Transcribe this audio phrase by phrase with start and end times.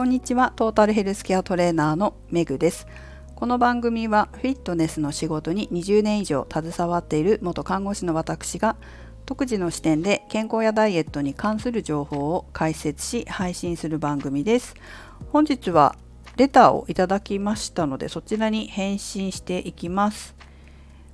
[0.00, 0.54] こんにちは。
[0.56, 2.86] トータルヘルスケアトレーナーのメグです。
[3.34, 8.76] この番組はフィットネスの仕事に20年以上携わっている元看護師の私が
[9.26, 14.74] 独自の視点で健康やダイエットに関する情報を解説し配信する番組です。
[15.32, 15.94] 本日は
[16.38, 20.34] レターをいただきましたのでそちらに返信していきます。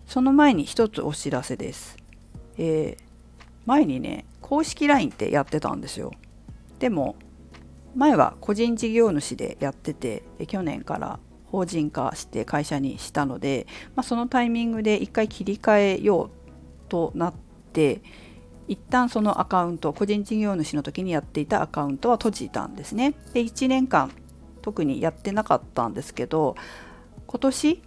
[0.07, 1.97] その前に一つお知らせです、
[2.57, 3.03] えー、
[3.65, 6.13] 前にね公式 LINE ってやってたんですよ。
[6.79, 7.17] でも
[7.97, 16.31] 前は個人事業主でやってて去年から法人化して会社にしたので、まあ、そのタイミングで一回切り替えよう
[16.89, 17.35] となっ
[17.73, 18.03] て
[18.69, 23.15] 一旦そのアカウント個人事業主の時にやっていたアカウントは閉じたんですね。
[23.33, 24.11] で1年間
[24.61, 26.57] 特にやってなかったんですけど
[27.27, 27.83] 今年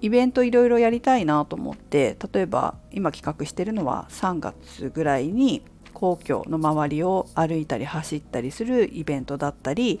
[0.00, 5.62] イベントいろいろやりたいなと思って例えば今企画してるのは3月ぐらいに
[5.98, 9.98] 皇居の周りを歩いたり走ったりするイベントだったり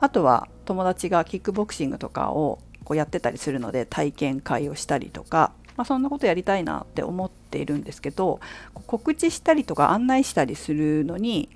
[0.00, 8.40] あとは友達がキックボクシングとかをこうやってたりするので体験会をしたりとか、まあ、そんなことやりたいなって思っているんですけど
[8.86, 11.48] 告知したりとか案内したりするのに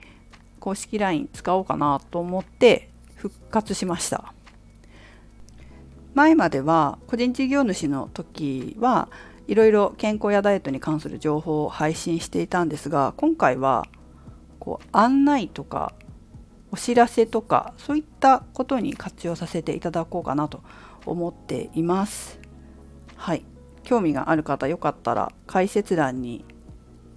[0.61, 4.33] 公式 LINE 使おうかなと思って復活しました。
[6.15, 9.09] 前までは個人事業主の時は
[9.51, 13.89] いろいろ健康やダイエットに関する情報を配信していたんですが今回は
[14.61, 15.93] こう案内とか
[16.71, 20.63] お知らせとかそういったことに活用させていただこうかなと
[21.05, 22.39] 思っています。
[23.17, 23.45] はい、
[23.83, 26.45] 興味がある方よかったら解説欄に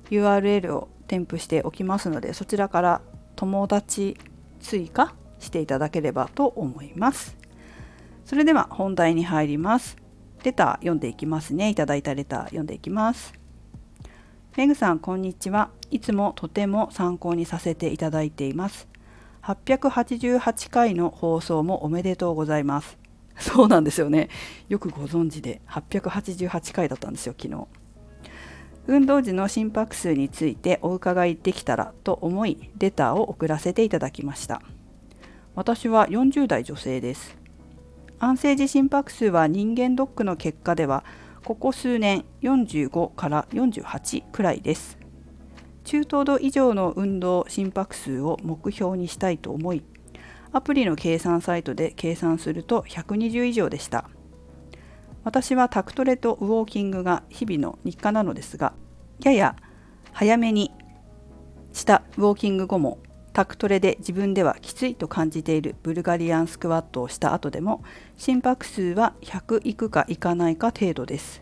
[0.09, 3.01] URL を添付しておきますのでそちらから
[3.35, 4.17] 友達
[4.59, 7.37] 追加していただければと思います。
[8.25, 10.02] それでは本題に入ります。
[10.43, 11.69] レター読んでいきますね。
[11.69, 13.33] いただいたレター読んでいきます。
[14.57, 15.69] メグさん、こんにちは。
[15.89, 18.89] いつもとても参考にさせていただいています。
[19.43, 22.97] 888回の放送もおめでとうございます。
[23.37, 24.29] そうなんですよね。
[24.67, 27.65] よくご存知で、888回だったんですよ、昨日。
[28.85, 34.61] 運動時の心拍数についてお伺いできたらと思い、レターを送らせていただきました。
[35.55, 37.42] 私は40代女性です。
[38.25, 41.03] 安静時心拍数は人間ドックの結果では
[41.43, 44.97] ここ数年45から48くらいです。
[45.83, 49.83] 中等度以上の運動心拍数を目標にしたいと思い
[50.53, 54.09] アプリの計算サイトで計算すると120以上でした。
[55.25, 58.73] 私はタクトレとウォーキングが日々の日課なのですが
[59.19, 59.57] やや
[60.13, 60.71] 早めに
[61.73, 62.99] したウォーキング後も
[63.33, 67.83] タクトレで自分ではきついと感じているブルガリアンスクワットをした後でも
[68.17, 71.41] 心拍数は100いくかいかないか程度です。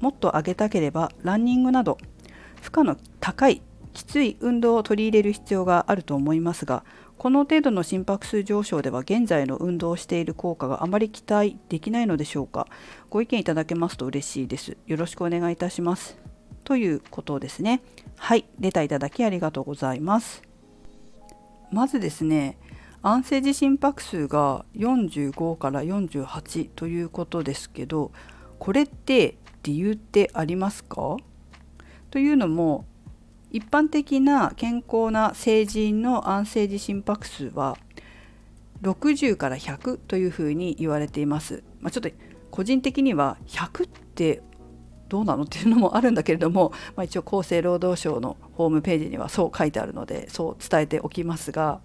[0.00, 1.98] もっと上げたければランニングなど
[2.60, 6.84] 負荷の高いきつい運動を取り入れる必要があると思いますが
[7.18, 12.66] この程度の心拍数上昇では現在の運動をしている効果があまり期待できないのでしょうか。
[13.08, 14.76] ご意見いただけますと嬉しいです。
[14.86, 16.18] よろしくお願いいたします。
[16.64, 17.80] ということですね。
[18.16, 18.44] はい。
[18.60, 20.42] レターいただきありがとうございます。
[21.70, 22.58] まずですね
[23.02, 28.10] 安静時心拍数が45から48ということですけど
[28.58, 31.16] これって理由ってありますか？
[32.10, 32.84] というのも
[33.50, 37.76] 一般的な健康な成人の安静時心拍数は
[38.82, 41.62] 60から100というふうに言われています。
[41.80, 42.10] まあ、ちょっと
[42.50, 44.42] 個人的には100って
[45.08, 45.44] どうなの？
[45.44, 51.80] っていうのもあるんだけれども、 まあ、一応厚生労働省のホームページにはそう書いてあるのでそう伝えておきますが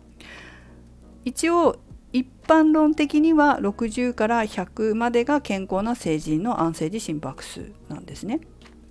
[1.26, 1.78] 一応
[2.14, 8.42] 一般論的には60から100までが健康な成人の安静時心拍数なんですね。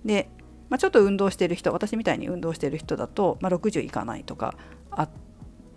[0.03, 0.29] で、
[0.69, 4.55] まあ、ちょっと運動してる人私みたいに運動してる人だと、まあ、60いかないとか
[4.89, 5.09] あっ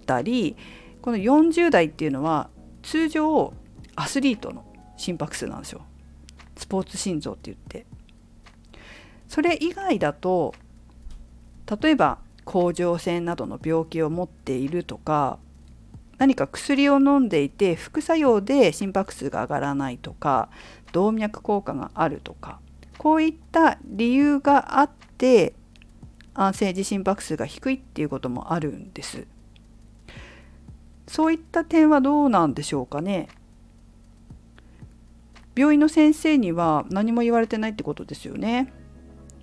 [0.06, 0.56] たり
[1.02, 2.48] この40代っていうのは
[2.82, 3.52] 通常
[3.96, 4.64] アスリートの
[4.96, 5.82] 心拍数なんですよ。
[6.56, 7.84] スポーツ心臓って言って
[9.34, 10.54] それ以外だと
[11.82, 15.40] 例えば甲状腺などの病気を持っているとか
[16.18, 20.50] 何か薬を飲んでいて副作用で心拍数が上がらないとか
[20.92, 22.60] 動脈硬化があるとか
[22.96, 25.54] こういった理由があって
[26.34, 29.26] 安静時心拍数が低いっていうこともあるんです。
[31.08, 33.26] そういった点はどうなんでしょうかね。
[35.56, 38.72] 病院の先生には何も言われてないってことですよね。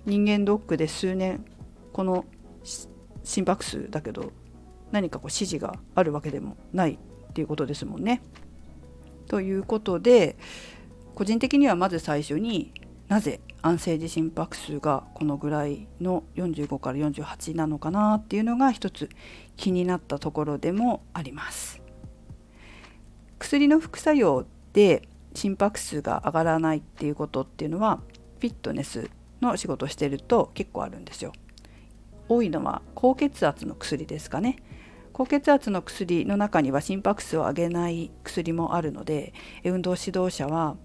[0.04, 1.44] 人間ドックで数年
[1.92, 2.24] この
[3.22, 4.32] 心拍数だけど
[4.90, 6.98] 何かこう指示があるわけでもない
[7.30, 8.22] っていうことですもんね。
[9.26, 10.36] ということで
[11.14, 12.72] 個人的にはまず最初に
[13.08, 19.08] なぜ安静時心拍数がこのぐらいの45から48なのかなっていうのが一つ
[19.56, 21.80] 気になったところでもあります。
[23.38, 28.00] 薬の副作用で心拍数が上がらないっていうことっていうのは
[28.40, 29.10] フィットネス
[29.42, 31.32] の仕事をしてると結構あるんですよ。
[32.28, 34.56] 多いのは高血圧の薬ですかね。
[35.12, 39.34] 高血圧の薬の中には心拍数を上げない薬もあるので
[39.64, 40.76] 運動指導者は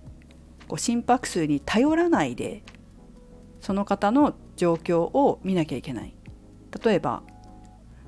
[0.67, 2.63] こう心拍数に頼らないで
[3.61, 6.13] その方の状況を見なきゃいけない
[6.83, 7.23] 例えば、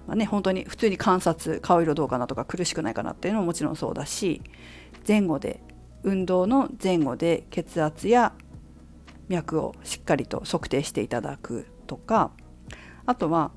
[0.07, 4.42] まあね、本当に普通に観察顔色どうかなとか苦しくないかなっていうのももちろんそうだし
[5.07, 5.62] 前後で
[6.04, 8.34] 運動の前後で血圧や
[9.30, 12.31] 脈をしっかりと測定していただくとか
[13.06, 13.52] あとは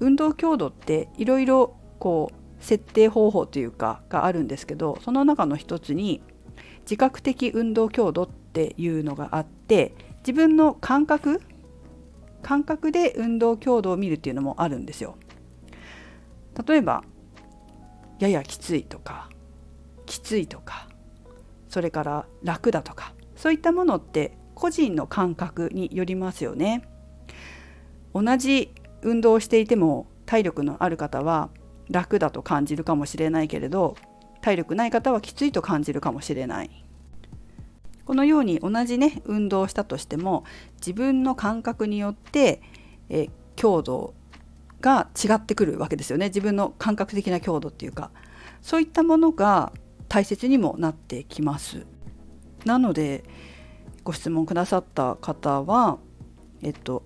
[0.00, 6.22] 運動強度っていろいろこう設定方法というかがあるんですけどその中の一つに
[6.82, 11.40] 自覚的運動強度っていうのがあって自分の感覚
[12.42, 15.16] 感覚で運動強度を見るっていうのもあるんですよ。
[16.66, 17.04] 例えば
[18.18, 19.28] ややきついとか
[20.06, 20.88] きついとか
[21.68, 26.84] それから楽だとかそういったものって個人の感覚によりますよね。
[28.14, 28.72] 同じ
[29.02, 31.50] 運動をしていても体力のある方は
[31.90, 33.96] 楽だと感じるかもしれないけれど
[34.40, 36.70] 体力ない方はきついと感じるかもしれない。
[38.04, 40.44] このように同じね運動をしたとしても
[40.76, 42.62] 自分の感覚によって
[43.08, 44.14] え強度
[44.80, 46.26] が違ってくるわけですよね。
[46.26, 48.12] 自分の感覚的な強度っていうか。
[48.60, 49.72] そういったものが
[50.08, 51.84] 大切にもなってきます。
[52.64, 53.24] なので
[54.04, 55.98] ご質問くださった方は
[56.62, 57.02] えっと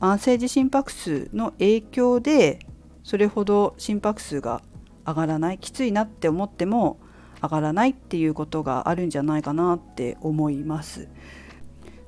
[0.00, 2.58] 安静時心拍数の影響で
[3.02, 4.62] それほど心拍数が
[5.06, 6.98] 上がらないきついなって思っても
[7.42, 11.08] 上がらないっていうことがあるんじゃないかなって思います。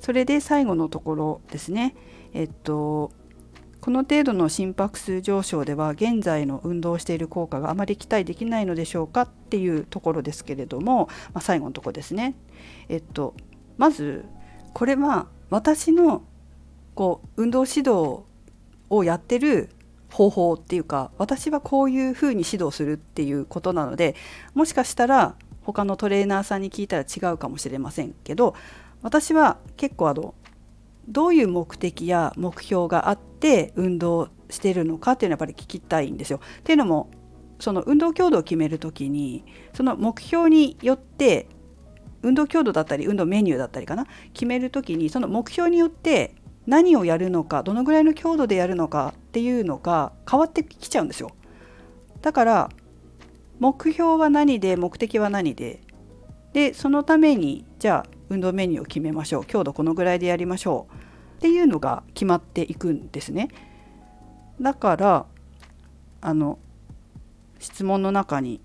[0.01, 1.95] それで最後のところですね。
[2.33, 3.13] えっと
[3.81, 12.35] この程度の心拍数上昇では現在の運動している効果があまり期待できないのでしょうかっていうところですけれども、まあ、最後のとこですね。
[12.89, 13.35] えっと
[13.79, 14.25] まず
[14.75, 16.23] これは私の
[16.95, 18.25] こう運動指導
[18.91, 19.71] をやってる
[20.11, 24.15] 方法っていうか私はこういうふうに指導するっていうことなので
[24.55, 28.55] もしかしたら他のトレーナーさんに聞いたら違うかもしれませんけど
[29.03, 30.35] 私は結構あの
[31.09, 36.41] どういう目的や目標があって運動してるのかっていうのはやっぱり聞きたいんですよ。
[36.61, 37.11] っていうのも
[37.61, 41.49] その運動強度を決める時にその目標によって
[42.23, 44.06] 運動強度だったり運動メニューだったりかな。
[44.32, 46.35] 決める時にその目標によって
[46.67, 51.31] 何をやるのかどのぐらいの強度でやるのかっていうのが変わってきちゃうんですよ。
[52.20, 52.70] だから
[53.59, 55.81] 目標は何で目的は何で
[56.53, 59.44] でそのためにじゃあ運動メニューを決めましょう。
[59.44, 60.94] 強度このぐらいでやりましょう。
[61.38, 63.49] っていうのが決まっていくんですね。
[64.61, 65.26] だから
[66.21, 66.59] あの
[67.61, 68.61] 質問の中に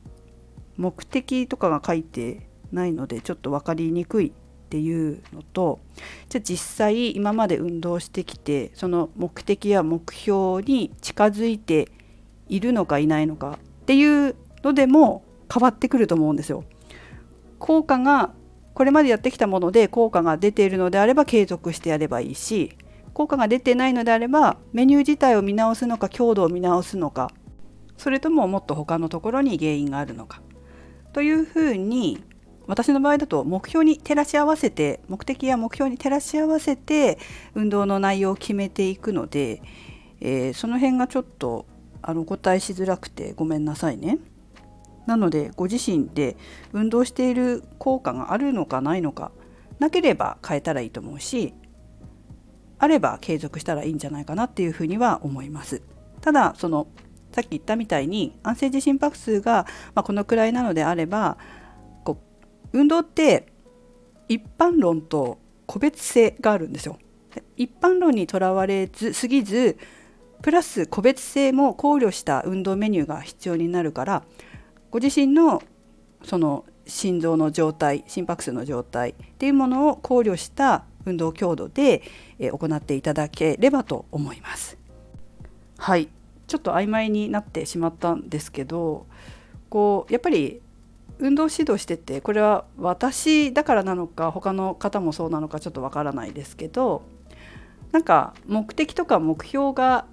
[0.76, 4.32] 目的とかが書いてないのでちょっと分かりにくいっ
[4.70, 5.80] ていうのと
[6.30, 11.90] じゃあ実際今まで運動してきてその目的や目標に近づいて
[12.50, 15.24] いるのかいないのかっていうのでも
[15.54, 16.64] 変わってくると思うんですよ。
[17.60, 18.34] 効果が
[18.74, 22.76] これまでやってきたもので効果が出ているのであれば継続してやればいいし
[23.14, 27.32] 効果が出てないのであればメニュー自体を見直すのか強度を見直すのか
[27.98, 30.42] それとももっと他のところに原因があるのか
[31.14, 32.24] というふうに
[32.68, 37.18] 私の場合だと目標に照らし合わせて目的や目標に照らし合わせて
[37.56, 39.62] 運動の内容を決めていくので、
[40.22, 41.66] えー、その辺がちょっと
[42.02, 44.20] あのお答えしづらくてごめんなさいね。
[45.06, 46.38] なのでご自身で
[46.72, 49.32] 運動している効果があるのかないのか
[49.80, 51.54] なければ変えたらいいと思うし
[52.80, 55.82] あれば継続したらいいんじゃないかなっていうふうには思います。
[56.22, 56.88] ただその
[57.34, 59.66] さっき言ったみたいに安静時心拍数が、
[59.96, 61.38] まあ、このくらいなのであれば
[62.74, 63.48] 運動って
[64.28, 66.98] 一般論と個別性があるんですよ。
[67.58, 69.78] 一般論にとらわれずすぎず
[70.42, 74.24] プラス個別性も考慮した運動メニューが必要になるから
[74.92, 75.64] ご自身の
[76.24, 82.04] その心臓の状態心拍数の状態っていうものを考慮した運動強度で
[82.40, 84.78] 行っていただければと思います。
[85.78, 86.10] はい
[86.48, 89.08] ちょっと曖昧になってしまったんですけど
[89.70, 90.62] こうやっぱり
[91.20, 97.04] 運動指導しててこれは私だからなのか他の方もそうなのかちょっとわからないですけど
[97.92, 100.06] なんか目的とか目標が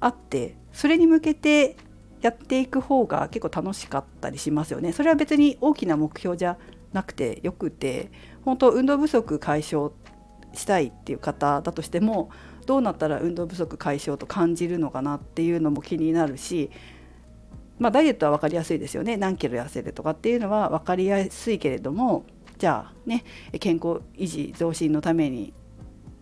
[0.00, 1.76] あってそれに向けて
[2.20, 4.92] やっていく方が結構楽しかったりしますよね。
[4.92, 6.56] それは別に大きな目標じゃ
[6.92, 8.10] なくてよくて
[8.44, 9.90] 本当運動不足解消
[10.52, 12.30] したいっていう方だとしても
[12.66, 16.70] どうなったら運動不足解消と感じるのかなっていうのも気になるし
[17.82, 22.24] まあ、ダイエットは分かりやすいですよね何キロ痩せるとかっていうのは分かりやすいけれども
[22.58, 23.24] じゃあね
[23.58, 25.52] 健康維持増進のために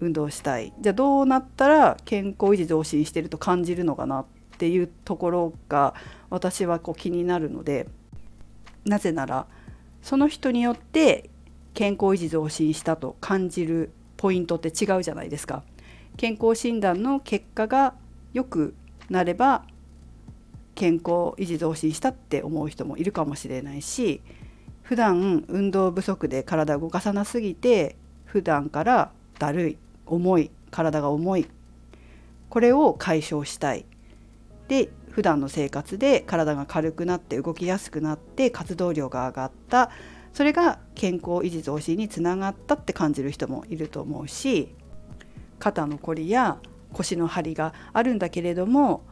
[0.00, 4.26] 運動したいじゃあどうなったら健康維持増進してると感じるのかなっ
[4.57, 5.95] ていうところが
[6.31, 7.88] 私はこう気になるので
[8.87, 9.47] なぜなら
[10.00, 11.29] その人によって
[11.75, 15.62] 健康維持増進したと感じるポイントって違うじゃないですか。
[16.17, 17.95] 健康診断の結果が
[18.33, 18.75] 良く
[19.09, 19.64] なれば
[20.80, 24.22] 健康維持増進したって思う人もいるかもしれないし
[24.80, 31.46] 普段運動不足で体動かさなすぎて普段からだるい重い体が重い。
[32.49, 33.84] これを解消したい。
[34.68, 39.90] で普段の生活で体が軽くなって動きやすくなって活動量が上がった。
[40.32, 44.75] それが健康維持増進につながったって感じる人もいると思うし
[45.58, 46.58] 肩のこりや
[46.92, 49.02] 腰の張りがあるんだけれども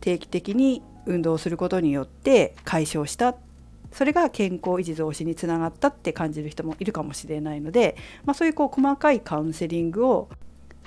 [0.00, 3.34] 定期的に運動することによって解消した
[3.92, 10.28] それが健康維持増進につながったって感じる人もいるかもしれないので、まあ、そういうこう細かいカウンセリングを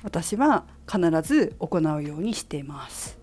[0.04, 3.18] 私は必ず行うようにしています。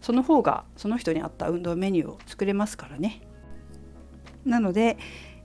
[0.00, 3.20] その方がその人に合った運動メニューを作れますからね。
[4.44, 4.96] なので、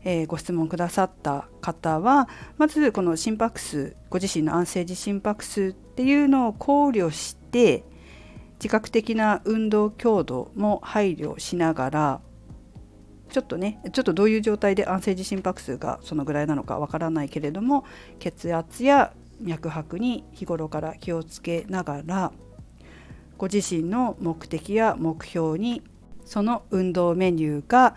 [0.05, 7.83] えー、ご質問くださった方はまずこの心拍数ご自身の安静時心拍数っていうのを考慮して
[8.59, 12.21] 自覚的な運動強度も配慮しながら
[13.29, 17.85] ちょっとねちょっとどういう状態で安静時心拍数がそのぐらいなのかわからないけれども
[18.19, 22.31] 血圧や脈拍に日頃から気をつけながら
[23.37, 25.81] ご自身の目的や目標に
[26.23, 27.95] その運動メニューが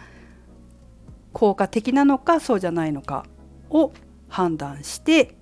[1.32, 3.24] 効果的なのかそうじゃないのか
[3.70, 3.92] を
[4.28, 5.36] 判断して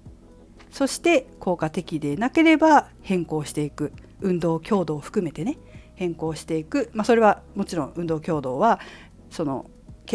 [0.70, 3.92] そして効果的でなければ変更していく。
[4.20, 5.58] 運動強度を含めてね
[5.94, 8.80] 変更していく、まあ、それはもちろん運動強度は
[9.30, 9.70] その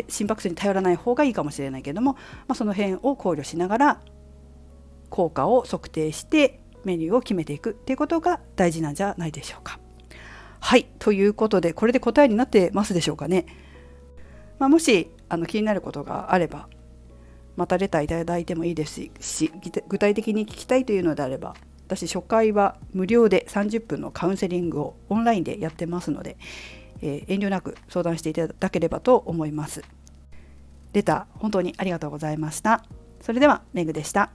[0.07, 4.01] 心拍数に頼らない方がいいかもしれないけども、まあ、その辺を考慮しながら
[5.09, 9.79] 効果を測定してメニューを決めていくっていうことが大事なんじゃないでしょうか。
[10.59, 13.45] はいということでこれで答えになってますでしょうかね。
[14.59, 16.69] まあ、もしあの気になることがあれば
[17.55, 19.51] またレターいただいてもいいですし
[19.87, 21.55] 具体的に聞きたいというのであれば
[21.91, 26.37] 私初回は無料で30分のカウンセリングをオンラインでやってますので、
[27.01, 29.83] えー、遠慮なく相談していただければと思います。
[30.93, 32.85] レター本当にありがとうございました。
[33.19, 34.31] それではメグでした。